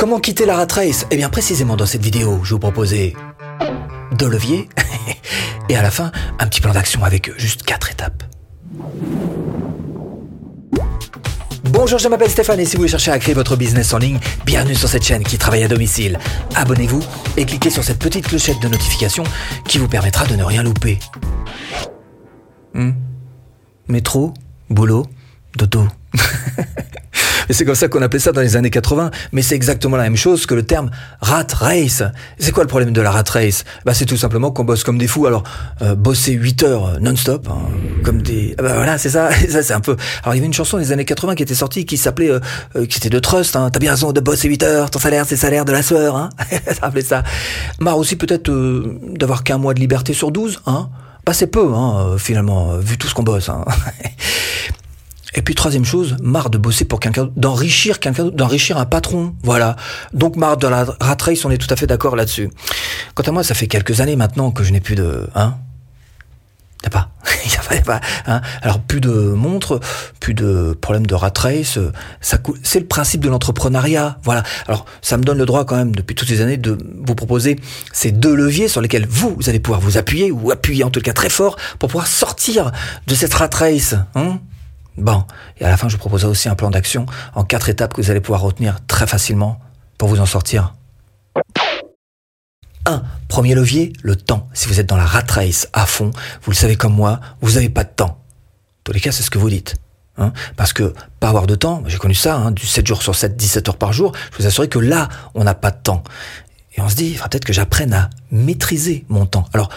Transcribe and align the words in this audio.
Comment 0.00 0.18
quitter 0.18 0.46
la 0.46 0.56
rat 0.56 0.66
race? 0.72 1.04
Eh 1.10 1.16
bien 1.18 1.28
précisément 1.28 1.76
dans 1.76 1.84
cette 1.84 2.02
vidéo, 2.02 2.40
je 2.42 2.54
vous 2.54 2.58
proposais 2.58 3.12
deux 4.12 4.30
leviers 4.30 4.66
et 5.68 5.76
à 5.76 5.82
la 5.82 5.90
fin 5.90 6.10
un 6.38 6.46
petit 6.46 6.62
plan 6.62 6.72
d'action 6.72 7.04
avec 7.04 7.30
juste 7.38 7.64
quatre 7.64 7.90
étapes. 7.90 8.22
Bonjour, 11.64 11.98
je 11.98 12.08
m'appelle 12.08 12.30
Stéphane 12.30 12.60
et 12.60 12.64
si 12.64 12.78
vous 12.78 12.88
cherchez 12.88 13.10
à 13.10 13.18
créer 13.18 13.34
votre 13.34 13.56
business 13.56 13.92
en 13.92 13.98
ligne, 13.98 14.18
bienvenue 14.46 14.74
sur 14.74 14.88
cette 14.88 15.04
chaîne 15.04 15.22
qui 15.22 15.36
travaille 15.36 15.64
à 15.64 15.68
domicile. 15.68 16.18
Abonnez-vous 16.54 17.02
et 17.36 17.44
cliquez 17.44 17.68
sur 17.68 17.84
cette 17.84 17.98
petite 17.98 18.26
clochette 18.26 18.62
de 18.62 18.68
notification 18.68 19.24
qui 19.68 19.76
vous 19.76 19.86
permettra 19.86 20.24
de 20.24 20.34
ne 20.34 20.44
rien 20.44 20.62
louper. 20.62 20.98
Hmm 22.72 22.92
Métro, 23.86 24.32
boulot, 24.70 25.04
dodo. 25.58 25.88
c'est 27.52 27.64
comme 27.64 27.74
ça 27.74 27.88
qu'on 27.88 28.02
appelait 28.02 28.20
ça 28.20 28.32
dans 28.32 28.40
les 28.40 28.56
années 28.56 28.70
80, 28.70 29.10
mais 29.32 29.42
c'est 29.42 29.54
exactement 29.54 29.96
la 29.96 30.04
même 30.04 30.16
chose 30.16 30.46
que 30.46 30.54
le 30.54 30.64
terme 30.64 30.90
rat 31.20 31.46
race. 31.52 32.02
C'est 32.38 32.52
quoi 32.52 32.62
le 32.62 32.68
problème 32.68 32.92
de 32.92 33.00
la 33.00 33.10
rat 33.10 33.24
race? 33.28 33.64
Bah, 33.84 33.94
C'est 33.94 34.06
tout 34.06 34.16
simplement 34.16 34.50
qu'on 34.50 34.64
bosse 34.64 34.84
comme 34.84 34.98
des 34.98 35.06
fous. 35.06 35.26
Alors, 35.26 35.42
euh, 35.82 35.94
bosser 35.94 36.32
8 36.32 36.62
heures 36.62 36.86
euh, 36.86 36.98
non-stop, 37.00 37.48
hein, 37.50 37.58
comme 38.04 38.22
des... 38.22 38.54
Ah 38.58 38.62
bah 38.62 38.74
voilà, 38.74 38.98
c'est 38.98 39.10
ça, 39.10 39.30
ça 39.48 39.62
c'est 39.62 39.72
un 39.72 39.80
peu... 39.80 39.96
Alors, 40.22 40.34
il 40.34 40.38
y 40.38 40.40
avait 40.40 40.46
une 40.46 40.52
chanson 40.52 40.78
des 40.78 40.92
années 40.92 41.04
80 41.04 41.34
qui 41.34 41.42
était 41.42 41.54
sortie, 41.54 41.84
qui 41.86 41.96
s'appelait... 41.96 42.30
Euh, 42.30 42.86
qui 42.86 42.98
était 42.98 43.10
de 43.10 43.18
Trust, 43.18 43.56
hein. 43.56 43.70
T'as 43.70 43.80
bien 43.80 43.92
raison 43.92 44.12
de 44.12 44.20
bosser 44.20 44.48
8 44.48 44.62
heures, 44.62 44.90
ton 44.90 44.98
salaire 44.98 45.24
c'est 45.26 45.36
salaire 45.36 45.64
de 45.64 45.72
la 45.72 45.82
sueur, 45.82 46.16
hein 46.16 46.30
Ça 46.66 46.82
rappelait 46.82 47.02
ça. 47.02 47.22
Marre 47.80 47.98
aussi 47.98 48.16
peut-être 48.16 48.50
d'avoir 49.16 49.44
qu'un 49.44 49.58
mois 49.58 49.74
de 49.74 49.80
liberté 49.80 50.12
sur 50.12 50.30
12, 50.30 50.62
hein 50.66 50.88
bah 51.26 51.34
c'est 51.34 51.48
peu, 51.48 51.74
hein, 51.74 52.16
finalement, 52.16 52.78
vu 52.78 52.96
tout 52.96 53.06
ce 53.06 53.14
qu'on 53.14 53.22
bosse. 53.22 53.50
Hein. 53.50 53.64
Et 55.34 55.42
puis 55.42 55.54
troisième 55.54 55.84
chose, 55.84 56.16
marre 56.22 56.50
de 56.50 56.58
bosser 56.58 56.84
pour 56.84 57.00
quelqu'un, 57.00 57.30
d'enrichir 57.36 58.00
quelqu'un, 58.00 58.26
d'enrichir 58.26 58.78
un 58.78 58.86
patron, 58.86 59.34
voilà. 59.42 59.76
Donc 60.12 60.36
marre 60.36 60.56
de 60.56 60.66
la 60.66 60.84
rat 61.00 61.16
race, 61.20 61.44
on 61.44 61.50
est 61.50 61.58
tout 61.58 61.72
à 61.72 61.76
fait 61.76 61.86
d'accord 61.86 62.16
là-dessus. 62.16 62.50
Quant 63.14 63.22
à 63.22 63.30
moi, 63.30 63.44
ça 63.44 63.54
fait 63.54 63.68
quelques 63.68 64.00
années 64.00 64.16
maintenant 64.16 64.50
que 64.50 64.64
je 64.64 64.72
n'ai 64.72 64.80
plus 64.80 64.96
de, 64.96 65.28
hein, 65.34 65.54
T'as 66.82 66.88
pas, 66.88 67.10
il 67.44 67.52
a 67.54 67.82
pas, 67.82 68.00
hein. 68.26 68.40
Alors 68.62 68.80
plus 68.80 69.02
de 69.02 69.10
montres, 69.10 69.80
plus 70.18 70.32
de 70.32 70.74
problèmes 70.80 71.06
de 71.06 71.14
rat 71.14 71.32
race, 71.36 71.78
ça 72.22 72.38
c'est 72.62 72.80
le 72.80 72.86
principe 72.86 73.22
de 73.22 73.28
l'entrepreneuriat, 73.28 74.18
voilà. 74.22 74.42
Alors 74.66 74.86
ça 75.02 75.18
me 75.18 75.22
donne 75.22 75.36
le 75.36 75.44
droit 75.44 75.66
quand 75.66 75.76
même 75.76 75.94
depuis 75.94 76.14
toutes 76.14 76.28
ces 76.28 76.40
années 76.40 76.56
de 76.56 76.78
vous 77.06 77.14
proposer 77.14 77.56
ces 77.92 78.12
deux 78.12 78.34
leviers 78.34 78.68
sur 78.68 78.80
lesquels 78.80 79.06
vous, 79.06 79.34
vous 79.36 79.50
allez 79.50 79.60
pouvoir 79.60 79.80
vous 79.80 79.98
appuyer 79.98 80.30
ou 80.30 80.50
appuyer 80.50 80.82
en 80.82 80.90
tout 80.90 81.02
cas 81.02 81.12
très 81.12 81.28
fort 81.28 81.56
pour 81.78 81.90
pouvoir 81.90 82.06
sortir 82.06 82.72
de 83.06 83.14
cette 83.14 83.34
rat 83.34 83.50
race, 83.52 83.96
hein 84.14 84.40
Bon, 85.00 85.24
et 85.58 85.64
à 85.64 85.70
la 85.70 85.76
fin, 85.78 85.88
je 85.88 85.94
vous 85.94 85.98
proposerai 85.98 86.30
aussi 86.30 86.48
un 86.48 86.54
plan 86.54 86.70
d'action 86.70 87.06
en 87.34 87.42
quatre 87.42 87.70
étapes 87.70 87.94
que 87.94 88.02
vous 88.02 88.10
allez 88.10 88.20
pouvoir 88.20 88.42
retenir 88.42 88.78
très 88.86 89.06
facilement 89.06 89.58
pour 89.96 90.08
vous 90.08 90.20
en 90.20 90.26
sortir. 90.26 90.74
1. 92.84 93.02
Premier 93.28 93.54
levier, 93.54 93.92
le 94.02 94.14
temps. 94.14 94.48
Si 94.52 94.68
vous 94.68 94.78
êtes 94.78 94.86
dans 94.86 94.96
la 94.96 95.06
rat 95.06 95.24
race 95.28 95.68
à 95.72 95.86
fond, 95.86 96.10
vous 96.42 96.50
le 96.50 96.56
savez 96.56 96.76
comme 96.76 96.94
moi, 96.94 97.20
vous 97.40 97.52
n'avez 97.52 97.70
pas 97.70 97.84
de 97.84 97.90
temps. 97.90 98.10
En 98.10 98.82
tous 98.84 98.92
les 98.92 99.00
cas, 99.00 99.10
c'est 99.10 99.22
ce 99.22 99.30
que 99.30 99.38
vous 99.38 99.50
dites. 99.50 99.76
Hein 100.18 100.32
Parce 100.56 100.74
que 100.74 100.92
pas 101.18 101.28
avoir 101.28 101.46
de 101.46 101.54
temps, 101.54 101.82
j'ai 101.86 101.96
connu 101.96 102.14
ça, 102.14 102.36
hein, 102.36 102.50
du 102.50 102.66
7 102.66 102.86
jours 102.86 103.02
sur 103.02 103.14
7, 103.14 103.36
17 103.36 103.70
heures 103.70 103.76
par 103.76 103.94
jour, 103.94 104.12
je 104.32 104.38
vous 104.38 104.46
assure 104.46 104.68
que 104.68 104.78
là, 104.78 105.08
on 105.34 105.44
n'a 105.44 105.54
pas 105.54 105.70
de 105.70 105.78
temps. 105.82 106.02
Et 106.76 106.82
on 106.82 106.88
se 106.90 106.94
dit, 106.94 107.06
il 107.06 107.14
faudra 107.14 107.30
peut-être 107.30 107.46
que 107.46 107.52
j'apprenne 107.54 107.94
à 107.94 108.10
maîtriser 108.30 109.06
mon 109.08 109.24
temps. 109.24 109.46
Alors, 109.54 109.70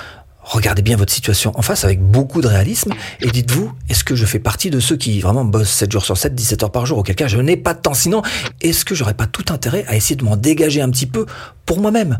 regardez 0.43 0.81
bien 0.81 0.97
votre 0.97 1.11
situation 1.11 1.51
en 1.55 1.61
face 1.61 1.83
avec 1.83 2.01
beaucoup 2.01 2.41
de 2.41 2.47
réalisme 2.47 2.93
et 3.21 3.29
dites-vous, 3.29 3.71
est-ce 3.89 4.03
que 4.03 4.15
je 4.15 4.25
fais 4.25 4.39
partie 4.39 4.69
de 4.69 4.79
ceux 4.79 4.97
qui 4.97 5.19
vraiment 5.19 5.45
bossent 5.45 5.71
7 5.71 5.91
jours 5.91 6.05
sur 6.05 6.17
7, 6.17 6.35
17 6.35 6.63
heures 6.63 6.71
par 6.71 6.85
jour, 6.85 6.97
auquel 6.99 7.15
cas 7.15 7.27
je 7.27 7.37
n'ai 7.37 7.57
pas 7.57 7.73
de 7.73 7.79
temps 7.79 7.93
Sinon, 7.93 8.21
est-ce 8.61 8.85
que 8.85 8.95
j'aurais 8.95 9.13
pas 9.13 9.27
tout 9.27 9.45
intérêt 9.53 9.85
à 9.87 9.95
essayer 9.95 10.15
de 10.15 10.23
m'en 10.23 10.37
dégager 10.37 10.81
un 10.81 10.89
petit 10.89 11.05
peu 11.05 11.25
pour 11.65 11.79
moi-même? 11.79 12.19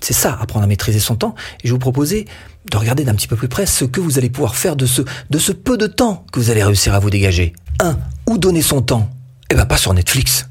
C'est 0.00 0.14
ça, 0.14 0.38
apprendre 0.40 0.64
à 0.64 0.66
maîtriser 0.66 0.98
son 0.98 1.14
temps. 1.14 1.34
Et 1.62 1.68
je 1.68 1.72
vous 1.72 1.78
proposais 1.78 2.24
de 2.70 2.76
regarder 2.76 3.04
d'un 3.04 3.14
petit 3.14 3.28
peu 3.28 3.36
plus 3.36 3.48
près 3.48 3.66
ce 3.66 3.84
que 3.84 4.00
vous 4.00 4.18
allez 4.18 4.30
pouvoir 4.30 4.56
faire 4.56 4.76
de 4.76 4.86
ce, 4.86 5.02
de 5.28 5.38
ce 5.38 5.52
peu 5.52 5.76
de 5.76 5.86
temps 5.86 6.24
que 6.32 6.40
vous 6.40 6.50
allez 6.50 6.64
réussir 6.64 6.94
à 6.94 6.98
vous 6.98 7.10
dégager. 7.10 7.52
Un, 7.80 7.98
Où 8.26 8.38
donner 8.38 8.62
son 8.62 8.82
temps 8.82 9.10
Eh 9.50 9.54
ben 9.54 9.66
pas 9.66 9.76
sur 9.76 9.92
Netflix. 9.92 10.49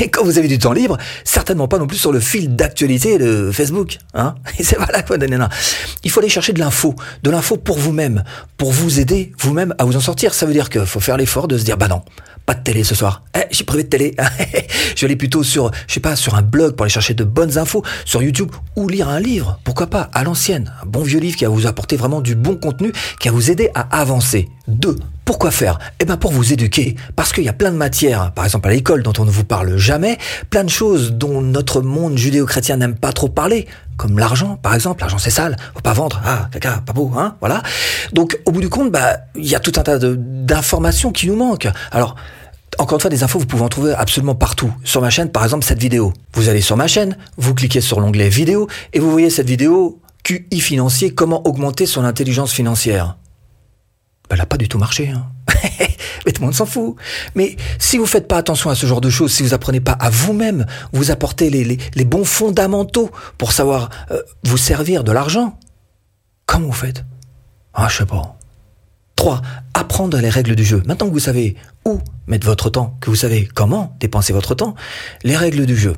Et 0.00 0.08
quand 0.08 0.24
vous 0.24 0.38
avez 0.38 0.48
du 0.48 0.58
temps 0.58 0.72
libre, 0.72 0.96
certainement 1.24 1.68
pas 1.68 1.78
non 1.78 1.86
plus 1.86 1.98
sur 1.98 2.10
le 2.10 2.20
fil 2.20 2.56
d'actualité 2.56 3.18
de 3.18 3.50
Facebook. 3.52 3.98
Hein 4.14 4.34
c'est 4.60 4.76
voilà 4.76 5.02
quoi, 5.02 5.16
Il 6.02 6.10
faut 6.10 6.20
aller 6.20 6.28
chercher 6.28 6.52
de 6.54 6.58
l'info, 6.58 6.94
de 7.22 7.30
l'info 7.30 7.58
pour 7.58 7.78
vous-même, 7.78 8.24
pour 8.56 8.72
vous 8.72 8.98
aider 8.98 9.32
vous-même 9.38 9.74
à 9.78 9.84
vous 9.84 9.96
en 9.96 10.00
sortir. 10.00 10.32
Ça 10.32 10.46
veut 10.46 10.54
dire 10.54 10.70
qu'il 10.70 10.86
faut 10.86 11.00
faire 11.00 11.18
l'effort 11.18 11.48
de 11.48 11.58
se 11.58 11.64
dire, 11.64 11.76
bah 11.76 11.88
non, 11.88 12.02
pas 12.46 12.54
de 12.54 12.62
télé 12.62 12.82
ce 12.82 12.94
soir. 12.94 13.22
Eh, 13.36 13.44
j'ai 13.50 13.64
prévu 13.64 13.84
de 13.84 13.88
télé. 13.88 14.14
je 14.96 15.00
vais 15.00 15.04
aller 15.04 15.16
plutôt 15.16 15.42
sur, 15.42 15.70
je 15.86 15.94
sais 15.94 16.00
pas, 16.00 16.16
sur 16.16 16.34
un 16.34 16.42
blog 16.42 16.76
pour 16.76 16.84
aller 16.84 16.92
chercher 16.92 17.14
de 17.14 17.24
bonnes 17.24 17.58
infos, 17.58 17.84
sur 18.06 18.22
YouTube, 18.22 18.50
ou 18.76 18.88
lire 18.88 19.08
un 19.08 19.20
livre. 19.20 19.60
Pourquoi 19.64 19.88
pas, 19.88 20.08
à 20.14 20.24
l'ancienne. 20.24 20.72
Un 20.82 20.86
bon 20.86 21.02
vieux 21.02 21.20
livre 21.20 21.36
qui 21.36 21.44
va 21.44 21.50
vous 21.50 21.66
apporter 21.66 21.96
vraiment 21.96 22.22
du 22.22 22.34
bon 22.34 22.56
contenu, 22.56 22.92
qui 23.18 23.28
va 23.28 23.34
vous 23.34 23.50
aider 23.50 23.70
à 23.74 24.00
avancer. 24.00 24.48
Deux, 24.66 24.96
pourquoi 25.30 25.52
faire 25.52 25.78
Eh 26.00 26.04
bien 26.04 26.16
pour 26.16 26.32
vous 26.32 26.52
éduquer, 26.52 26.96
parce 27.14 27.32
qu'il 27.32 27.44
y 27.44 27.48
a 27.48 27.52
plein 27.52 27.70
de 27.70 27.76
matières, 27.76 28.32
par 28.32 28.44
exemple 28.46 28.66
à 28.66 28.72
l'école 28.72 29.04
dont 29.04 29.12
on 29.16 29.24
ne 29.24 29.30
vous 29.30 29.44
parle 29.44 29.76
jamais, 29.76 30.18
plein 30.50 30.64
de 30.64 30.68
choses 30.68 31.12
dont 31.12 31.40
notre 31.40 31.82
monde 31.82 32.18
judéo-chrétien 32.18 32.78
n'aime 32.78 32.96
pas 32.96 33.12
trop 33.12 33.28
parler, 33.28 33.68
comme 33.96 34.18
l'argent, 34.18 34.56
par 34.60 34.74
exemple. 34.74 35.02
L'argent 35.02 35.18
c'est 35.18 35.30
sale, 35.30 35.56
faut 35.72 35.82
pas 35.82 35.92
vendre. 35.92 36.20
Ah, 36.26 36.48
caca, 36.50 36.82
pas 36.84 36.92
beau, 36.92 37.12
hein, 37.16 37.36
voilà. 37.38 37.62
Donc 38.12 38.40
au 38.44 38.50
bout 38.50 38.60
du 38.60 38.68
compte, 38.68 38.90
bah 38.90 39.18
il 39.36 39.46
y 39.46 39.54
a 39.54 39.60
tout 39.60 39.70
un 39.76 39.84
tas 39.84 40.00
d'informations 40.00 41.12
qui 41.12 41.28
nous 41.28 41.36
manquent. 41.36 41.68
Alors 41.92 42.16
encore 42.80 42.96
une 42.96 43.00
fois, 43.00 43.10
des 43.10 43.22
infos, 43.22 43.38
vous 43.38 43.46
pouvez 43.46 43.62
en 43.62 43.68
trouver 43.68 43.94
absolument 43.94 44.34
partout. 44.34 44.72
Sur 44.82 45.00
ma 45.00 45.10
chaîne, 45.10 45.30
par 45.30 45.44
exemple, 45.44 45.64
cette 45.64 45.80
vidéo. 45.80 46.12
Vous 46.32 46.48
allez 46.48 46.60
sur 46.60 46.76
ma 46.76 46.88
chaîne, 46.88 47.16
vous 47.36 47.54
cliquez 47.54 47.80
sur 47.80 48.00
l'onglet 48.00 48.28
vidéo 48.28 48.66
et 48.92 48.98
vous 48.98 49.12
voyez 49.12 49.30
cette 49.30 49.46
vidéo 49.46 50.00
QI 50.24 50.60
financier, 50.60 51.14
comment 51.14 51.46
augmenter 51.46 51.86
son 51.86 52.04
intelligence 52.04 52.50
financière 52.50 53.16
ben, 54.30 54.36
elle 54.36 54.38
n'a 54.42 54.46
pas 54.46 54.56
du 54.56 54.68
tout 54.68 54.78
marché. 54.78 55.08
Hein. 55.08 55.26
Mais 56.24 56.32
tout 56.32 56.40
le 56.40 56.46
monde 56.46 56.54
s'en 56.54 56.66
fout. 56.66 56.94
Mais 57.34 57.56
si 57.80 57.98
vous 57.98 58.06
faites 58.06 58.28
pas 58.28 58.36
attention 58.36 58.70
à 58.70 58.76
ce 58.76 58.86
genre 58.86 59.00
de 59.00 59.10
choses, 59.10 59.32
si 59.32 59.42
vous 59.42 59.54
apprenez 59.54 59.80
pas 59.80 59.92
à 59.92 60.08
vous-même 60.08 60.66
vous 60.92 61.10
apporter 61.10 61.50
les, 61.50 61.64
les, 61.64 62.04
bons 62.04 62.24
fondamentaux 62.24 63.10
pour 63.38 63.50
savoir 63.50 63.90
euh, 64.12 64.22
vous 64.44 64.56
servir 64.56 65.02
de 65.02 65.10
l'argent, 65.10 65.58
comment 66.46 66.68
vous 66.68 66.72
faites? 66.72 67.04
Ah, 67.74 67.88
je 67.90 67.98
sais 67.98 68.06
pas. 68.06 68.36
3. 69.16 69.42
Apprendre 69.74 70.16
les 70.18 70.30
règles 70.30 70.54
du 70.54 70.64
jeu. 70.64 70.80
Maintenant 70.86 71.08
que 71.08 71.12
vous 71.12 71.18
savez 71.18 71.56
où 71.84 71.98
mettre 72.28 72.46
votre 72.46 72.70
temps, 72.70 72.96
que 73.00 73.10
vous 73.10 73.16
savez 73.16 73.48
comment 73.52 73.96
dépenser 73.98 74.32
votre 74.32 74.54
temps, 74.54 74.76
les 75.24 75.36
règles 75.36 75.66
du 75.66 75.76
jeu. 75.76 75.96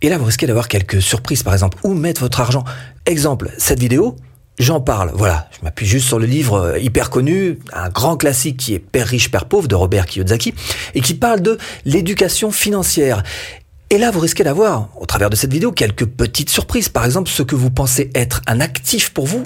Et 0.00 0.08
là, 0.08 0.18
vous 0.18 0.26
risquez 0.26 0.46
d'avoir 0.46 0.68
quelques 0.68 1.02
surprises, 1.02 1.42
par 1.42 1.54
exemple. 1.54 1.78
Où 1.82 1.92
mettre 1.94 2.20
votre 2.20 2.40
argent? 2.40 2.62
Exemple, 3.06 3.50
cette 3.58 3.80
vidéo, 3.80 4.16
J'en 4.58 4.80
parle, 4.80 5.10
voilà. 5.14 5.48
Je 5.58 5.64
m'appuie 5.64 5.86
juste 5.86 6.06
sur 6.06 6.18
le 6.18 6.26
livre 6.26 6.54
euh, 6.54 6.78
hyper 6.78 7.10
connu, 7.10 7.58
un 7.72 7.88
grand 7.88 8.16
classique 8.16 8.56
qui 8.56 8.74
est 8.74 8.78
Père 8.78 9.06
riche, 9.06 9.30
Père 9.30 9.46
pauvre 9.46 9.66
de 9.66 9.74
Robert 9.74 10.06
Kiyosaki, 10.06 10.54
et 10.94 11.00
qui 11.00 11.14
parle 11.14 11.40
de 11.40 11.58
l'éducation 11.84 12.52
financière. 12.52 13.24
Et 13.90 13.98
là, 13.98 14.10
vous 14.10 14.20
risquez 14.20 14.44
d'avoir, 14.44 14.88
au 15.00 15.06
travers 15.06 15.28
de 15.28 15.36
cette 15.36 15.52
vidéo, 15.52 15.72
quelques 15.72 16.06
petites 16.06 16.50
surprises. 16.50 16.88
Par 16.88 17.04
exemple, 17.04 17.28
ce 17.28 17.42
que 17.42 17.56
vous 17.56 17.70
pensez 17.70 18.10
être 18.14 18.42
un 18.46 18.60
actif 18.60 19.10
pour 19.10 19.26
vous 19.26 19.44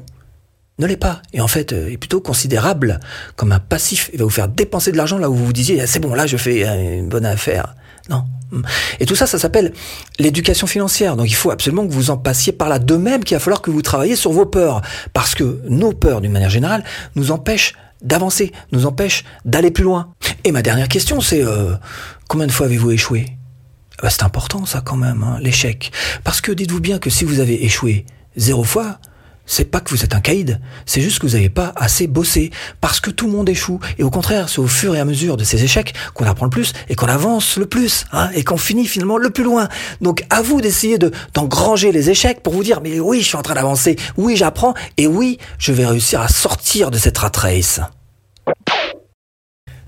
ne 0.78 0.86
l'est 0.86 0.96
pas. 0.96 1.22
Et 1.32 1.40
en 1.40 1.48
fait, 1.48 1.72
euh, 1.72 1.90
est 1.90 1.96
plutôt 1.96 2.20
considérable 2.20 3.00
comme 3.36 3.52
un 3.52 3.58
passif. 3.58 4.10
Il 4.12 4.18
va 4.18 4.24
vous 4.24 4.30
faire 4.30 4.48
dépenser 4.48 4.92
de 4.92 4.96
l'argent 4.96 5.18
là 5.18 5.28
où 5.30 5.34
vous 5.34 5.46
vous 5.46 5.52
disiez, 5.52 5.80
ah, 5.80 5.86
c'est 5.86 6.00
bon, 6.00 6.14
là, 6.14 6.26
je 6.26 6.36
fais 6.36 6.66
euh, 6.66 6.98
une 6.98 7.08
bonne 7.08 7.26
affaire. 7.26 7.74
Non, 8.08 8.24
et 9.00 9.06
tout 9.06 9.14
ça, 9.14 9.26
ça 9.26 9.38
s'appelle 9.38 9.72
l'éducation 10.18 10.66
financière. 10.66 11.16
Donc 11.16 11.30
il 11.30 11.34
faut 11.34 11.50
absolument 11.50 11.86
que 11.86 11.92
vous 11.92 12.10
en 12.10 12.16
passiez 12.16 12.52
par 12.52 12.68
là. 12.68 12.78
De 12.78 12.96
même 12.96 13.24
qu'il 13.24 13.36
va 13.36 13.40
falloir 13.40 13.62
que 13.62 13.70
vous 13.70 13.82
travailliez 13.82 14.16
sur 14.16 14.32
vos 14.32 14.46
peurs. 14.46 14.80
Parce 15.12 15.34
que 15.34 15.60
nos 15.68 15.92
peurs, 15.92 16.20
d'une 16.20 16.32
manière 16.32 16.50
générale, 16.50 16.84
nous 17.14 17.30
empêchent 17.30 17.74
d'avancer, 18.02 18.52
nous 18.72 18.86
empêchent 18.86 19.24
d'aller 19.44 19.70
plus 19.70 19.84
loin. 19.84 20.14
Et 20.44 20.52
ma 20.52 20.62
dernière 20.62 20.88
question, 20.88 21.20
c'est 21.20 21.44
euh, 21.44 21.74
combien 22.28 22.46
de 22.46 22.52
fois 22.52 22.66
avez-vous 22.66 22.92
échoué? 22.92 23.26
Ah 23.98 24.02
bah, 24.04 24.10
C'est 24.10 24.22
important 24.22 24.64
ça 24.66 24.80
quand 24.80 24.96
même, 24.96 25.22
hein, 25.22 25.38
l'échec. 25.40 25.90
Parce 26.24 26.40
que 26.40 26.52
dites-vous 26.52 26.80
bien 26.80 26.98
que 26.98 27.10
si 27.10 27.24
vous 27.24 27.40
avez 27.40 27.64
échoué 27.64 28.06
zéro 28.36 28.64
fois, 28.64 28.98
c'est 29.48 29.64
pas 29.64 29.80
que 29.80 29.90
vous 29.90 30.04
êtes 30.04 30.14
un 30.14 30.20
caïd, 30.20 30.60
c'est 30.86 31.00
juste 31.00 31.18
que 31.18 31.26
vous 31.26 31.32
n'avez 31.32 31.48
pas 31.48 31.72
assez 31.74 32.06
bossé, 32.06 32.52
parce 32.80 33.00
que 33.00 33.10
tout 33.10 33.26
le 33.26 33.32
monde 33.32 33.48
échoue. 33.48 33.80
Et 33.98 34.04
au 34.04 34.10
contraire, 34.10 34.48
c'est 34.48 34.60
au 34.60 34.68
fur 34.68 34.94
et 34.94 35.00
à 35.00 35.04
mesure 35.04 35.36
de 35.36 35.42
ces 35.42 35.64
échecs 35.64 35.94
qu'on 36.14 36.26
apprend 36.26 36.44
le 36.44 36.50
plus 36.50 36.72
et 36.88 36.94
qu'on 36.94 37.06
avance 37.08 37.56
le 37.56 37.66
plus, 37.66 38.04
hein, 38.12 38.30
et 38.34 38.44
qu'on 38.44 38.58
finit 38.58 38.86
finalement 38.86 39.16
le 39.16 39.30
plus 39.30 39.44
loin. 39.44 39.68
Donc 40.00 40.24
à 40.30 40.42
vous 40.42 40.60
d'essayer 40.60 40.98
de 40.98 41.10
d'engranger 41.34 41.90
les 41.90 42.10
échecs 42.10 42.42
pour 42.42 42.52
vous 42.52 42.62
dire 42.62 42.80
mais 42.82 43.00
oui, 43.00 43.20
je 43.22 43.26
suis 43.26 43.36
en 43.36 43.42
train 43.42 43.54
d'avancer, 43.54 43.96
oui, 44.16 44.36
j'apprends, 44.36 44.74
et 44.98 45.06
oui, 45.06 45.38
je 45.58 45.72
vais 45.72 45.86
réussir 45.86 46.20
à 46.20 46.28
sortir 46.28 46.90
de 46.90 46.98
cette 46.98 47.18
rat 47.18 47.32
race. 47.34 47.80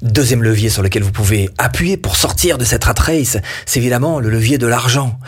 Deuxième 0.03 0.43
levier 0.43 0.71
sur 0.71 0.83
lequel 0.83 1.03
vous 1.03 1.13
pouvez 1.13 1.51
appuyer 1.59 1.99
pour 1.99 2.17
sortir 2.17 2.57
de 2.57 2.65
cette 2.65 2.85
rat 2.85 2.95
race, 2.99 3.37
c'est 3.67 3.81
évidemment 3.81 4.19
le 4.19 4.31
levier 4.31 4.57
de 4.57 4.67
l'argent. 4.67 5.19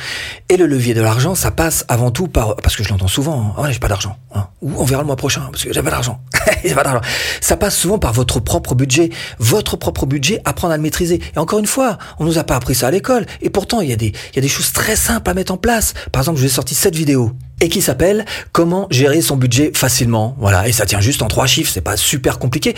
Et 0.48 0.56
le 0.56 0.64
levier 0.64 0.94
de 0.94 1.02
l'argent, 1.02 1.34
ça 1.34 1.50
passe 1.50 1.84
avant 1.88 2.10
tout 2.10 2.26
par, 2.26 2.56
parce 2.56 2.74
que 2.76 2.82
je 2.82 2.88
l'entends 2.88 3.08
souvent, 3.08 3.54
hein, 3.58 3.70
j'ai 3.70 3.78
pas 3.78 3.88
d'argent, 3.88 4.16
hein, 4.34 4.48
ou 4.62 4.72
on 4.78 4.84
verra 4.84 5.02
le 5.02 5.06
mois 5.06 5.16
prochain, 5.16 5.42
parce 5.50 5.64
que 5.64 5.74
j'ai 5.74 5.82
pas 5.82 5.90
d'argent. 5.90 6.22
ça 7.42 7.56
passe 7.58 7.76
souvent 7.76 7.98
par 7.98 8.14
votre 8.14 8.40
propre 8.40 8.74
budget, 8.74 9.10
votre 9.38 9.76
propre 9.76 10.06
budget, 10.06 10.40
apprendre 10.46 10.72
à 10.72 10.78
le 10.78 10.82
maîtriser. 10.82 11.20
Et 11.36 11.38
encore 11.38 11.58
une 11.58 11.66
fois, 11.66 11.98
on 12.18 12.24
nous 12.24 12.38
a 12.38 12.44
pas 12.44 12.56
appris 12.56 12.74
ça 12.74 12.86
à 12.86 12.90
l'école. 12.90 13.26
Et 13.42 13.50
pourtant, 13.50 13.82
il 13.82 13.90
y 13.90 13.92
a 13.92 13.96
des, 13.96 14.14
il 14.32 14.36
y 14.36 14.38
a 14.38 14.42
des 14.42 14.48
choses 14.48 14.72
très 14.72 14.96
simples 14.96 15.30
à 15.30 15.34
mettre 15.34 15.52
en 15.52 15.58
place. 15.58 15.92
Par 16.12 16.22
exemple, 16.22 16.38
je 16.38 16.44
vous 16.44 16.48
ai 16.50 16.54
sorti 16.54 16.74
cette 16.74 16.96
vidéo 16.96 17.32
et 17.60 17.68
qui 17.68 17.82
s'appelle 17.82 18.24
Comment 18.52 18.86
gérer 18.90 19.20
son 19.20 19.36
budget 19.36 19.72
facilement. 19.74 20.34
Voilà, 20.38 20.66
et 20.66 20.72
ça 20.72 20.86
tient 20.86 21.00
juste 21.00 21.20
en 21.20 21.28
trois 21.28 21.46
chiffres, 21.46 21.70
c'est 21.72 21.82
pas 21.82 21.98
super 21.98 22.38
compliqué. 22.38 22.74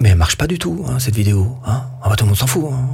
Mais 0.00 0.10
elle 0.10 0.16
marche 0.16 0.36
pas 0.36 0.46
du 0.46 0.58
tout, 0.58 0.84
hein, 0.88 0.98
cette 0.98 1.14
vidéo. 1.14 1.56
Hein. 1.64 1.82
Ah 2.02 2.08
bah, 2.08 2.16
tout 2.16 2.24
le 2.24 2.30
monde 2.30 2.38
s'en 2.38 2.46
fout. 2.46 2.64
Hein. 2.70 2.88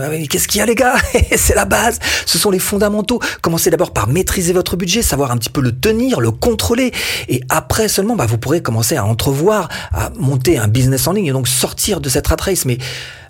Ah 0.00 0.08
qu'est-ce 0.28 0.48
qu'il 0.48 0.58
y 0.58 0.62
a 0.62 0.66
les 0.66 0.74
gars? 0.74 0.96
C'est 1.36 1.54
la 1.54 1.66
base. 1.66 1.98
Ce 2.24 2.38
sont 2.38 2.50
les 2.50 2.58
fondamentaux. 2.58 3.20
Commencez 3.42 3.70
d'abord 3.70 3.92
par 3.92 4.08
maîtriser 4.08 4.52
votre 4.52 4.76
budget, 4.76 5.02
savoir 5.02 5.30
un 5.30 5.36
petit 5.36 5.50
peu 5.50 5.60
le 5.60 5.72
tenir, 5.72 6.20
le 6.20 6.30
contrôler. 6.30 6.92
Et 7.28 7.42
après 7.50 7.88
seulement, 7.88 8.16
bah, 8.16 8.26
vous 8.26 8.38
pourrez 8.38 8.62
commencer 8.62 8.96
à 8.96 9.04
entrevoir, 9.04 9.68
à 9.92 10.10
monter 10.18 10.58
un 10.58 10.66
business 10.66 11.06
en 11.06 11.12
ligne 11.12 11.26
et 11.26 11.32
donc 11.32 11.46
sortir 11.46 12.00
de 12.00 12.08
cette 12.08 12.26
rat 12.26 12.36
race. 12.40 12.64
Mais 12.64 12.78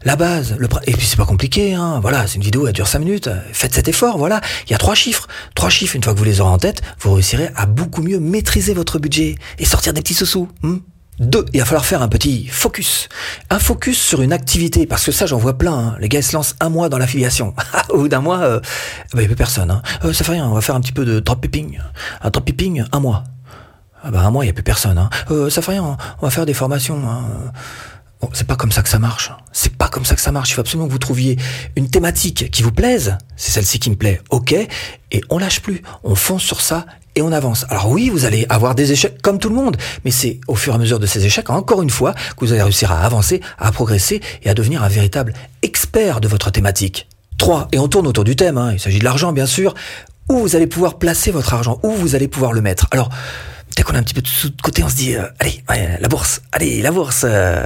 la 0.04 0.14
base, 0.14 0.54
le 0.56 0.68
et 0.86 0.92
puis 0.92 1.04
c'est 1.04 1.16
pas 1.16 1.24
compliqué, 1.24 1.74
hein. 1.74 1.98
Voilà, 2.00 2.26
c'est 2.28 2.36
une 2.36 2.42
vidéo, 2.42 2.66
elle 2.68 2.72
dure 2.72 2.86
5 2.86 3.00
minutes. 3.00 3.28
Faites 3.52 3.74
cet 3.74 3.88
effort, 3.88 4.18
voilà. 4.18 4.40
Il 4.66 4.70
y 4.70 4.74
a 4.74 4.78
trois 4.78 4.94
chiffres. 4.94 5.26
Trois 5.54 5.68
chiffres, 5.70 5.96
une 5.96 6.02
fois 6.02 6.14
que 6.14 6.18
vous 6.18 6.24
les 6.24 6.40
aurez 6.40 6.50
en 6.50 6.58
tête, 6.58 6.80
vous 7.00 7.12
réussirez 7.12 7.50
à 7.56 7.66
beaucoup 7.66 8.02
mieux 8.02 8.20
maîtriser 8.20 8.72
votre 8.72 8.98
budget 9.00 9.34
et 9.58 9.64
sortir 9.64 9.92
des 9.92 10.02
petits 10.02 10.14
sous-sous. 10.14 10.48
Hmm. 10.62 10.78
Deux, 11.18 11.46
il 11.54 11.60
va 11.60 11.64
falloir 11.64 11.86
faire 11.86 12.02
un 12.02 12.08
petit 12.08 12.46
focus. 12.46 13.08
Un 13.48 13.58
focus 13.58 13.98
sur 13.98 14.20
une 14.20 14.32
activité, 14.32 14.86
parce 14.86 15.04
que 15.04 15.12
ça 15.12 15.24
j'en 15.24 15.38
vois 15.38 15.56
plein. 15.56 15.72
Hein. 15.72 15.96
Les 15.98 16.08
gars 16.08 16.20
se 16.20 16.34
lancent 16.34 16.56
un 16.60 16.68
mois 16.68 16.88
dans 16.88 16.98
l'affiliation. 16.98 17.54
Au 17.88 17.98
bout 17.98 18.08
d'un 18.08 18.20
mois, 18.20 18.40
euh, 18.40 18.60
bah, 18.60 18.66
il 19.14 19.18
n'y 19.20 19.24
a 19.24 19.28
plus 19.28 19.36
personne. 19.36 19.70
Hein. 19.70 19.82
Euh, 20.04 20.12
ça 20.12 20.24
fait 20.24 20.32
rien, 20.32 20.46
on 20.46 20.54
va 20.54 20.60
faire 20.60 20.74
un 20.74 20.80
petit 20.80 20.92
peu 20.92 21.06
de 21.06 21.20
drop 21.20 21.40
pipping. 21.40 21.80
Un 22.20 22.30
drop 22.30 22.44
pipping, 22.44 22.84
un 22.92 23.00
mois. 23.00 23.24
Ah 24.02 24.10
bah 24.10 24.20
un 24.20 24.30
mois, 24.30 24.44
il 24.44 24.48
n'y 24.48 24.50
a 24.50 24.54
plus 24.54 24.62
personne. 24.62 24.98
Hein. 24.98 25.08
Euh, 25.30 25.48
ça 25.48 25.62
fait 25.62 25.72
rien, 25.72 25.96
on 26.20 26.26
va 26.26 26.30
faire 26.30 26.46
des 26.46 26.54
formations. 26.54 27.00
Hein. 27.08 27.24
Bon, 28.20 28.30
c'est 28.32 28.46
pas 28.46 28.56
comme 28.56 28.72
ça 28.72 28.82
que 28.82 28.88
ça 28.88 28.98
marche. 28.98 29.32
C'est 29.52 29.74
pas 29.74 29.88
comme 29.88 30.04
ça 30.04 30.14
que 30.14 30.20
ça 30.20 30.32
marche. 30.32 30.50
Il 30.50 30.54
faut 30.54 30.60
absolument 30.60 30.86
que 30.86 30.92
vous 30.92 30.98
trouviez 30.98 31.38
une 31.76 31.88
thématique 31.88 32.50
qui 32.50 32.62
vous 32.62 32.72
plaise. 32.72 33.16
C'est 33.36 33.52
celle-ci 33.52 33.78
qui 33.78 33.90
me 33.90 33.96
plaît. 33.96 34.20
Ok. 34.30 34.52
Et 34.52 35.20
on 35.28 35.38
lâche 35.38 35.60
plus. 35.60 35.82
On 36.02 36.14
fonce 36.14 36.42
sur 36.42 36.60
ça 36.60 36.86
et 37.16 37.22
on 37.22 37.32
avance. 37.32 37.66
Alors 37.70 37.90
oui, 37.90 38.10
vous 38.10 38.24
allez 38.24 38.46
avoir 38.48 38.74
des 38.74 38.92
échecs 38.92 39.20
comme 39.22 39.38
tout 39.38 39.48
le 39.48 39.54
monde, 39.54 39.76
mais 40.04 40.10
c'est 40.10 40.38
au 40.46 40.54
fur 40.54 40.74
et 40.74 40.76
à 40.76 40.78
mesure 40.78 41.00
de 41.00 41.06
ces 41.06 41.24
échecs, 41.24 41.50
encore 41.50 41.82
une 41.82 41.90
fois, 41.90 42.12
que 42.12 42.44
vous 42.44 42.52
allez 42.52 42.62
réussir 42.62 42.92
à 42.92 43.00
avancer, 43.00 43.40
à 43.58 43.72
progresser 43.72 44.20
et 44.42 44.50
à 44.50 44.54
devenir 44.54 44.84
un 44.84 44.88
véritable 44.88 45.32
expert 45.62 46.20
de 46.20 46.28
votre 46.28 46.50
thématique. 46.50 47.08
3. 47.38 47.68
Et 47.72 47.78
on 47.78 47.88
tourne 47.88 48.06
autour 48.06 48.24
du 48.24 48.36
thème, 48.36 48.58
hein. 48.58 48.72
il 48.72 48.80
s'agit 48.80 48.98
de 48.98 49.04
l'argent 49.04 49.32
bien 49.32 49.46
sûr, 49.46 49.74
où 50.28 50.38
vous 50.38 50.56
allez 50.56 50.66
pouvoir 50.66 50.98
placer 50.98 51.30
votre 51.30 51.54
argent, 51.54 51.78
où 51.82 51.90
vous 51.90 52.14
allez 52.14 52.28
pouvoir 52.28 52.52
le 52.52 52.60
mettre. 52.60 52.86
Alors, 52.90 53.08
dès 53.76 53.82
qu'on 53.82 53.94
a 53.94 53.98
un 53.98 54.02
petit 54.02 54.14
peu 54.14 54.22
de 54.22 54.28
sous 54.28 54.50
de 54.50 54.62
côté, 54.62 54.82
on 54.82 54.88
se 54.88 54.96
dit, 54.96 55.14
euh, 55.14 55.26
allez, 55.38 55.62
la 56.00 56.08
bourse, 56.08 56.42
allez, 56.52 56.82
la 56.82 56.90
bourse, 56.90 57.24
euh, 57.24 57.64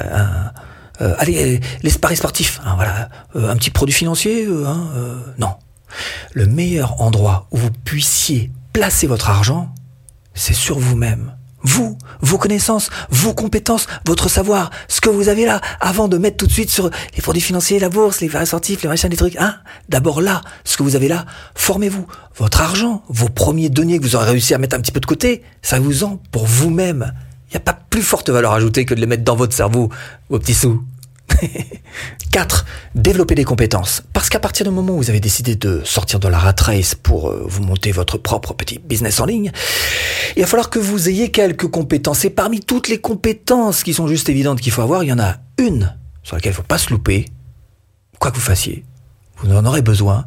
euh, 1.00 1.14
allez, 1.18 1.60
les 1.82 1.90
paris 1.92 2.16
sportifs, 2.16 2.60
hein, 2.64 2.74
voilà, 2.76 3.08
un 3.34 3.56
petit 3.56 3.70
produit 3.70 3.94
financier, 3.94 4.46
hein, 4.46 4.88
non. 5.38 5.54
Le 6.34 6.46
meilleur 6.46 7.00
endroit 7.00 7.48
où 7.50 7.56
vous 7.56 7.70
puissiez 7.72 8.52
placer 8.72 9.06
votre 9.06 9.30
argent, 9.30 9.74
c'est 10.34 10.54
sur 10.54 10.78
vous-même. 10.78 11.36
Vous, 11.62 11.98
vos 12.22 12.38
connaissances, 12.38 12.88
vos 13.10 13.34
compétences, 13.34 13.86
votre 14.06 14.30
savoir, 14.30 14.70
ce 14.88 15.02
que 15.02 15.10
vous 15.10 15.28
avez 15.28 15.44
là, 15.44 15.60
avant 15.80 16.08
de 16.08 16.16
mettre 16.16 16.38
tout 16.38 16.46
de 16.46 16.52
suite 16.52 16.70
sur 16.70 16.88
les 17.14 17.22
produits 17.22 17.42
financiers, 17.42 17.78
la 17.78 17.90
bourse, 17.90 18.22
les 18.22 18.30
paris 18.30 18.46
sportifs, 18.46 18.82
les 18.82 18.88
machins, 18.88 19.10
les 19.10 19.16
trucs. 19.16 19.36
Hein 19.36 19.56
D'abord 19.90 20.22
là, 20.22 20.40
ce 20.64 20.78
que 20.78 20.82
vous 20.82 20.96
avez 20.96 21.08
là, 21.08 21.26
formez-vous. 21.54 22.06
Votre 22.38 22.62
argent, 22.62 23.02
vos 23.08 23.28
premiers 23.28 23.68
deniers 23.68 23.98
que 23.98 24.04
vous 24.04 24.16
aurez 24.16 24.30
réussi 24.30 24.54
à 24.54 24.58
mettre 24.58 24.74
un 24.74 24.80
petit 24.80 24.92
peu 24.92 25.00
de 25.00 25.06
côté, 25.06 25.42
ça 25.60 25.78
vous 25.78 26.02
en 26.04 26.16
pour 26.30 26.46
vous-même. 26.46 27.12
Il 27.48 27.52
n'y 27.52 27.56
a 27.58 27.60
pas 27.60 27.78
plus 27.90 28.02
forte 28.02 28.30
valeur 28.30 28.52
ajoutée 28.52 28.86
que 28.86 28.94
de 28.94 29.00
les 29.00 29.06
mettre 29.06 29.24
dans 29.24 29.36
votre 29.36 29.54
cerveau, 29.54 29.90
vos 30.30 30.38
petits 30.38 30.54
sous. 30.54 30.82
4. 32.32 32.66
Développer 32.94 33.34
des 33.34 33.44
compétences. 33.44 34.02
Parce 34.12 34.28
qu'à 34.28 34.38
partir 34.38 34.64
du 34.64 34.72
moment 34.72 34.94
où 34.94 34.98
vous 34.98 35.10
avez 35.10 35.20
décidé 35.20 35.56
de 35.56 35.82
sortir 35.84 36.20
de 36.20 36.28
la 36.28 36.38
rat 36.38 36.54
race 36.60 36.94
pour 36.94 37.28
euh, 37.28 37.44
vous 37.46 37.62
monter 37.62 37.92
votre 37.92 38.18
propre 38.18 38.54
petit 38.54 38.78
business 38.78 39.20
en 39.20 39.26
ligne, 39.26 39.50
il 40.36 40.42
va 40.42 40.46
falloir 40.46 40.70
que 40.70 40.78
vous 40.78 41.08
ayez 41.08 41.30
quelques 41.30 41.68
compétences. 41.68 42.24
Et 42.24 42.30
parmi 42.30 42.60
toutes 42.60 42.88
les 42.88 42.98
compétences 42.98 43.82
qui 43.82 43.94
sont 43.94 44.06
juste 44.06 44.28
évidentes 44.28 44.60
qu'il 44.60 44.72
faut 44.72 44.82
avoir, 44.82 45.02
il 45.02 45.08
y 45.08 45.12
en 45.12 45.18
a 45.18 45.36
une 45.58 45.94
sur 46.22 46.36
laquelle 46.36 46.52
il 46.52 46.54
ne 46.54 46.56
faut 46.56 46.62
pas 46.62 46.78
se 46.78 46.90
louper. 46.90 47.26
Quoi 48.18 48.30
que 48.30 48.36
vous 48.36 48.42
fassiez, 48.42 48.84
vous 49.38 49.52
en 49.52 49.64
aurez 49.64 49.82
besoin, 49.82 50.24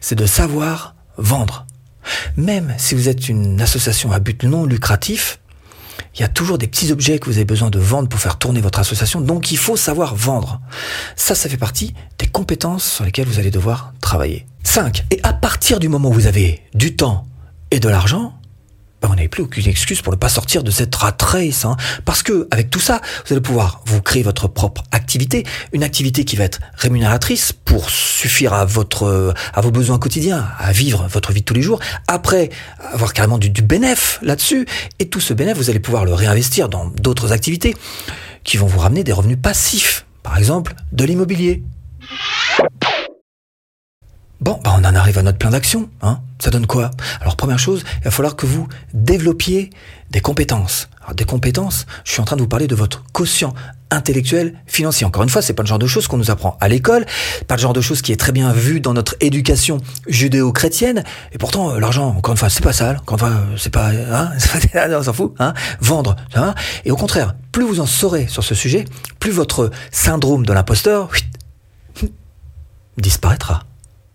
c'est 0.00 0.16
de 0.16 0.26
savoir 0.26 0.96
vendre. 1.16 1.66
Même 2.36 2.74
si 2.78 2.94
vous 2.94 3.08
êtes 3.08 3.28
une 3.28 3.60
association 3.60 4.12
à 4.12 4.18
but 4.18 4.44
non 4.44 4.64
lucratif, 4.64 5.38
il 6.16 6.22
y 6.22 6.24
a 6.24 6.28
toujours 6.28 6.56
des 6.56 6.66
petits 6.66 6.92
objets 6.92 7.18
que 7.18 7.26
vous 7.26 7.36
avez 7.36 7.44
besoin 7.44 7.68
de 7.68 7.78
vendre 7.78 8.08
pour 8.08 8.18
faire 8.18 8.38
tourner 8.38 8.60
votre 8.60 8.78
association, 8.78 9.20
donc 9.20 9.52
il 9.52 9.58
faut 9.58 9.76
savoir 9.76 10.14
vendre. 10.14 10.60
Ça, 11.14 11.34
ça 11.34 11.48
fait 11.48 11.58
partie 11.58 11.92
des 12.18 12.26
compétences 12.26 12.84
sur 12.84 13.04
lesquelles 13.04 13.28
vous 13.28 13.38
allez 13.38 13.50
devoir 13.50 13.92
travailler. 14.00 14.46
5. 14.64 15.04
Et 15.10 15.20
à 15.22 15.32
partir 15.32 15.78
du 15.78 15.88
moment 15.88 16.08
où 16.08 16.12
vous 16.12 16.26
avez 16.26 16.62
du 16.74 16.96
temps 16.96 17.26
et 17.70 17.80
de 17.80 17.88
l'argent, 17.88 18.34
ben, 19.02 19.08
vous 19.08 19.14
n'avez 19.14 19.28
plus 19.28 19.42
aucune 19.42 19.68
excuse 19.68 20.00
pour 20.00 20.12
ne 20.12 20.18
pas 20.18 20.30
sortir 20.30 20.64
de 20.64 20.70
cette 20.70 20.94
rat. 20.94 21.16
Hein. 21.34 21.76
parce 22.06 22.22
que 22.22 22.48
avec 22.50 22.70
tout 22.70 22.80
ça, 22.80 23.02
vous 23.26 23.34
allez 23.34 23.42
pouvoir 23.42 23.82
vous 23.84 24.00
créer 24.00 24.22
votre 24.22 24.48
propre 24.48 24.82
une 25.72 25.82
activité 25.82 26.24
qui 26.24 26.36
va 26.36 26.44
être 26.44 26.60
rémunératrice 26.74 27.52
pour 27.52 27.90
suffire 27.90 28.52
à 28.52 28.64
votre 28.64 29.34
à 29.54 29.60
vos 29.60 29.70
besoins 29.70 29.98
quotidiens, 29.98 30.48
à 30.58 30.72
vivre 30.72 31.06
votre 31.10 31.32
vie 31.32 31.40
de 31.40 31.44
tous 31.44 31.54
les 31.54 31.62
jours. 31.62 31.80
Après, 32.06 32.50
avoir 32.92 33.12
carrément 33.12 33.38
du, 33.38 33.50
du 33.50 33.62
bénéf 33.62 34.18
là-dessus, 34.22 34.66
et 34.98 35.08
tout 35.08 35.20
ce 35.20 35.34
bénéf, 35.34 35.56
vous 35.56 35.70
allez 35.70 35.80
pouvoir 35.80 36.04
le 36.04 36.14
réinvestir 36.14 36.68
dans 36.68 36.86
d'autres 36.86 37.32
activités 37.32 37.74
qui 38.44 38.56
vont 38.56 38.66
vous 38.66 38.78
ramener 38.78 39.04
des 39.04 39.12
revenus 39.12 39.38
passifs. 39.40 40.06
Par 40.22 40.38
exemple, 40.38 40.74
de 40.92 41.04
l'immobilier. 41.04 41.62
Bon, 44.46 44.60
bah 44.62 44.76
on 44.78 44.84
en 44.84 44.94
arrive 44.94 45.18
à 45.18 45.22
notre 45.22 45.38
plan 45.38 45.50
d'action. 45.50 45.90
Hein 46.02 46.20
Ça 46.38 46.50
donne 46.50 46.68
quoi? 46.68 46.92
Alors 47.20 47.34
première 47.34 47.58
chose, 47.58 47.82
il 47.98 48.04
va 48.04 48.12
falloir 48.12 48.36
que 48.36 48.46
vous 48.46 48.68
développiez 48.94 49.70
des 50.12 50.20
compétences. 50.20 50.88
Alors 51.00 51.16
des 51.16 51.24
compétences, 51.24 51.84
je 52.04 52.12
suis 52.12 52.20
en 52.20 52.24
train 52.24 52.36
de 52.36 52.42
vous 52.42 52.46
parler 52.46 52.68
de 52.68 52.76
votre 52.76 53.02
quotient 53.10 53.54
intellectuel 53.90 54.54
financier. 54.68 55.04
Encore 55.04 55.24
une 55.24 55.30
fois, 55.30 55.42
c'est 55.42 55.52
pas 55.52 55.64
le 55.64 55.66
genre 55.66 55.80
de 55.80 55.88
choses 55.88 56.06
qu'on 56.06 56.16
nous 56.16 56.30
apprend 56.30 56.56
à 56.60 56.68
l'école, 56.68 57.06
pas 57.48 57.56
le 57.56 57.60
genre 57.60 57.72
de 57.72 57.80
choses 57.80 58.02
qui 58.02 58.12
est 58.12 58.16
très 58.16 58.30
bien 58.30 58.52
vu 58.52 58.78
dans 58.78 58.94
notre 58.94 59.16
éducation 59.18 59.78
judéo-chrétienne. 60.06 61.02
Et 61.32 61.38
pourtant, 61.38 61.70
euh, 61.70 61.80
l'argent, 61.80 62.14
encore 62.16 62.30
une 62.30 62.38
fois, 62.38 62.48
c'est 62.48 62.62
pas 62.62 62.72
sale. 62.72 62.98
Encore 62.98 63.14
une 63.14 63.26
fois, 63.26 63.42
c'est 63.56 63.72
pas, 63.72 63.88
hein, 63.88 64.30
on 64.96 65.02
s'en 65.02 65.12
fout. 65.12 65.34
Hein 65.40 65.54
Vendre, 65.80 66.14
hein 66.36 66.54
Et 66.84 66.92
au 66.92 66.96
contraire, 66.96 67.34
plus 67.50 67.64
vous 67.64 67.80
en 67.80 67.86
saurez 67.86 68.28
sur 68.28 68.44
ce 68.44 68.54
sujet, 68.54 68.84
plus 69.18 69.32
votre 69.32 69.72
syndrome 69.90 70.46
de 70.46 70.52
l'imposteur 70.52 71.10
disparaîtra. 72.96 73.64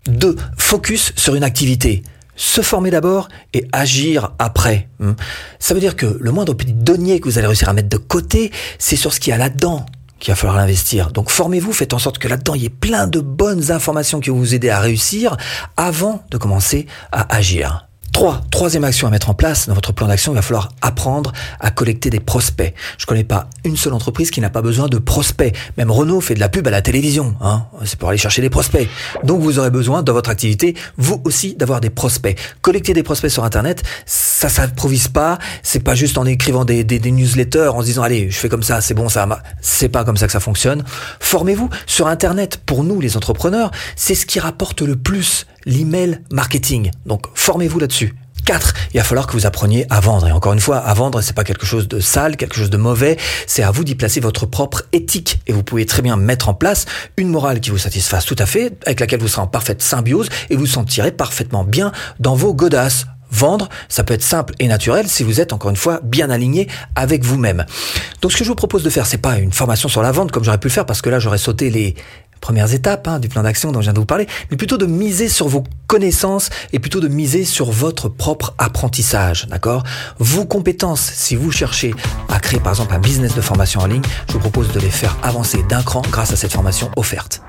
2. 0.06 0.36
Focus 0.56 1.12
sur 1.16 1.34
une 1.34 1.44
activité. 1.44 2.02
Se 2.34 2.62
former 2.62 2.90
d'abord 2.90 3.28
et 3.52 3.66
agir 3.72 4.32
après. 4.38 4.88
Hmm. 4.98 5.12
Ça 5.58 5.74
veut 5.74 5.80
dire 5.80 5.96
que 5.96 6.18
le 6.18 6.32
moindre 6.32 6.54
petit 6.54 6.72
denier 6.72 7.20
que 7.20 7.28
vous 7.28 7.38
allez 7.38 7.46
réussir 7.46 7.68
à 7.68 7.72
mettre 7.72 7.88
de 7.88 7.98
côté, 7.98 8.50
c'est 8.78 8.96
sur 8.96 9.12
ce 9.12 9.20
qu'il 9.20 9.30
y 9.30 9.34
a 9.34 9.38
là-dedans 9.38 9.86
qu'il 10.18 10.32
va 10.32 10.36
falloir 10.36 10.56
l'investir. 10.56 11.10
Donc 11.10 11.30
formez-vous, 11.30 11.72
faites 11.72 11.92
en 11.94 11.98
sorte 11.98 12.18
que 12.18 12.28
là-dedans, 12.28 12.54
il 12.54 12.62
y 12.62 12.66
ait 12.66 12.70
plein 12.70 13.08
de 13.08 13.20
bonnes 13.20 13.72
informations 13.72 14.20
qui 14.20 14.30
vont 14.30 14.38
vous 14.38 14.54
aider 14.54 14.70
à 14.70 14.78
réussir 14.78 15.36
avant 15.76 16.24
de 16.30 16.38
commencer 16.38 16.86
à 17.10 17.34
agir. 17.34 17.88
3. 18.12 18.42
Troisième 18.50 18.84
action 18.84 19.08
à 19.08 19.10
mettre 19.10 19.30
en 19.30 19.34
place 19.34 19.66
dans 19.66 19.74
votre 19.74 19.92
plan 19.92 20.06
d'action, 20.06 20.32
il 20.32 20.36
va 20.36 20.42
falloir 20.42 20.68
apprendre 20.82 21.32
à 21.60 21.70
collecter 21.70 22.10
des 22.10 22.20
prospects. 22.20 22.74
Je 22.98 23.06
connais 23.06 23.24
pas 23.24 23.48
une 23.64 23.76
seule 23.76 23.94
entreprise 23.94 24.30
qui 24.30 24.40
n'a 24.40 24.50
pas 24.50 24.62
besoin 24.62 24.86
de 24.88 24.98
prospects. 24.98 25.56
Même 25.78 25.90
Renault 25.90 26.20
fait 26.20 26.34
de 26.34 26.40
la 26.40 26.48
pub 26.48 26.66
à 26.66 26.70
la 26.70 26.82
télévision. 26.82 27.34
Hein. 27.40 27.64
C'est 27.84 27.98
pour 27.98 28.10
aller 28.10 28.18
chercher 28.18 28.42
des 28.42 28.50
prospects. 28.50 28.88
Donc 29.24 29.40
vous 29.40 29.58
aurez 29.58 29.70
besoin 29.70 30.02
dans 30.02 30.12
votre 30.12 30.30
activité, 30.30 30.76
vous 30.98 31.20
aussi, 31.24 31.54
d'avoir 31.54 31.80
des 31.80 31.90
prospects. 31.90 32.38
Collecter 32.60 32.92
des 32.92 33.02
prospects 33.02 33.30
sur 33.30 33.44
Internet, 33.44 33.82
ça 34.06 34.48
s'improvise 34.48 35.08
pas. 35.08 35.38
C'est 35.62 35.82
pas 35.82 35.94
juste 35.94 36.18
en 36.18 36.26
écrivant 36.26 36.64
des, 36.64 36.84
des, 36.84 36.98
des, 36.98 37.10
newsletters, 37.10 37.68
en 37.68 37.80
se 37.80 37.86
disant 37.86 38.02
allez, 38.02 38.30
je 38.30 38.36
fais 38.36 38.48
comme 38.48 38.62
ça, 38.62 38.80
c'est 38.80 38.94
bon, 38.94 39.08
ça. 39.08 39.26
C'est 39.60 39.88
pas 39.88 40.04
comme 40.04 40.16
ça 40.16 40.26
que 40.26 40.32
ça 40.32 40.40
fonctionne. 40.40 40.84
Formez-vous 41.20 41.70
sur 41.86 42.06
Internet. 42.06 42.60
Pour 42.66 42.84
nous, 42.84 43.00
les 43.00 43.16
entrepreneurs, 43.16 43.70
c'est 43.96 44.14
ce 44.14 44.26
qui 44.26 44.38
rapporte 44.38 44.82
le 44.82 44.96
plus 44.96 45.46
l'email 45.66 46.20
marketing. 46.30 46.90
Donc 47.06 47.26
formez-vous 47.34 47.78
là-dessus. 47.78 48.01
4. 48.44 48.74
Il 48.94 48.98
va 48.98 49.04
falloir 49.04 49.26
que 49.26 49.32
vous 49.32 49.46
appreniez 49.46 49.86
à 49.90 50.00
vendre. 50.00 50.28
Et 50.28 50.32
encore 50.32 50.52
une 50.52 50.60
fois, 50.60 50.78
à 50.78 50.94
vendre, 50.94 51.20
c'est 51.20 51.34
pas 51.34 51.44
quelque 51.44 51.66
chose 51.66 51.88
de 51.88 52.00
sale, 52.00 52.36
quelque 52.36 52.56
chose 52.56 52.70
de 52.70 52.76
mauvais. 52.76 53.16
C'est 53.46 53.62
à 53.62 53.70
vous 53.70 53.84
d'y 53.84 53.94
placer 53.94 54.20
votre 54.20 54.46
propre 54.46 54.82
éthique. 54.92 55.40
Et 55.46 55.52
vous 55.52 55.62
pouvez 55.62 55.86
très 55.86 56.02
bien 56.02 56.16
mettre 56.16 56.48
en 56.48 56.54
place 56.54 56.86
une 57.16 57.28
morale 57.28 57.60
qui 57.60 57.70
vous 57.70 57.78
satisfasse 57.78 58.24
tout 58.24 58.36
à 58.38 58.46
fait, 58.46 58.72
avec 58.86 59.00
laquelle 59.00 59.20
vous 59.20 59.28
serez 59.28 59.42
en 59.42 59.46
parfaite 59.46 59.82
symbiose 59.82 60.28
et 60.50 60.56
vous 60.56 60.66
sentirez 60.66 61.12
parfaitement 61.12 61.64
bien 61.64 61.92
dans 62.20 62.34
vos 62.34 62.54
godasses 62.54 63.06
vendre, 63.32 63.68
ça 63.88 64.04
peut 64.04 64.14
être 64.14 64.22
simple 64.22 64.54
et 64.58 64.68
naturel 64.68 65.08
si 65.08 65.22
vous 65.22 65.40
êtes 65.40 65.52
encore 65.52 65.70
une 65.70 65.76
fois 65.76 66.00
bien 66.04 66.30
aligné 66.30 66.68
avec 66.94 67.24
vous-même. 67.24 67.64
Donc 68.20 68.30
ce 68.30 68.36
que 68.36 68.44
je 68.44 68.50
vous 68.50 68.54
propose 68.54 68.82
de 68.82 68.90
faire, 68.90 69.06
c'est 69.06 69.18
pas 69.18 69.38
une 69.38 69.52
formation 69.52 69.88
sur 69.88 70.02
la 70.02 70.12
vente 70.12 70.30
comme 70.30 70.44
j'aurais 70.44 70.58
pu 70.58 70.68
le 70.68 70.72
faire 70.72 70.86
parce 70.86 71.00
que 71.00 71.08
là 71.08 71.18
j'aurais 71.18 71.38
sauté 71.38 71.70
les 71.70 71.94
premières 72.42 72.74
étapes 72.74 73.08
hein, 73.08 73.18
du 73.18 73.30
plan 73.30 73.42
d'action 73.42 73.72
dont 73.72 73.80
je 73.80 73.84
viens 73.84 73.92
de 73.94 73.98
vous 73.98 74.04
parler, 74.04 74.26
mais 74.50 74.58
plutôt 74.58 74.76
de 74.76 74.84
miser 74.84 75.30
sur 75.30 75.48
vos 75.48 75.64
connaissances 75.86 76.50
et 76.74 76.78
plutôt 76.78 77.00
de 77.00 77.08
miser 77.08 77.46
sur 77.46 77.70
votre 77.70 78.10
propre 78.10 78.52
apprentissage, 78.58 79.46
d'accord? 79.46 79.84
Vos 80.18 80.44
compétences, 80.44 81.00
si 81.00 81.36
vous 81.36 81.50
cherchez 81.50 81.94
à 82.28 82.38
créer 82.40 82.60
par 82.60 82.72
exemple 82.72 82.92
un 82.92 82.98
business 82.98 83.34
de 83.34 83.40
formation 83.40 83.80
en 83.80 83.86
ligne, 83.86 84.02
je 84.28 84.34
vous 84.34 84.40
propose 84.40 84.72
de 84.72 84.80
les 84.80 84.90
faire 84.90 85.16
avancer 85.22 85.62
d'un 85.68 85.82
cran 85.82 86.02
grâce 86.10 86.32
à 86.32 86.36
cette 86.36 86.52
formation 86.52 86.90
offerte. 86.96 87.40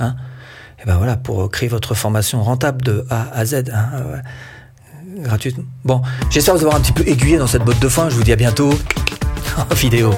Hein? 0.00 0.16
Et 0.82 0.86
ben 0.86 0.96
voilà, 0.96 1.16
pour 1.16 1.50
créer 1.50 1.68
votre 1.68 1.94
formation 1.94 2.42
rentable 2.42 2.82
de 2.82 3.06
A 3.10 3.28
à 3.32 3.44
Z, 3.44 3.70
hein, 3.72 3.88
euh, 3.94 4.16
gratuitement. 5.18 5.64
Bon, 5.84 6.02
j'espère 6.30 6.54
vous 6.54 6.62
avoir 6.62 6.76
un 6.76 6.80
petit 6.80 6.92
peu 6.92 7.06
aiguillé 7.06 7.38
dans 7.38 7.46
cette 7.46 7.62
botte 7.62 7.80
de 7.80 7.88
foin. 7.88 8.08
Je 8.08 8.16
vous 8.16 8.24
dis 8.24 8.32
à 8.32 8.36
bientôt 8.36 8.70
en 9.70 9.74
vidéo. 9.74 10.14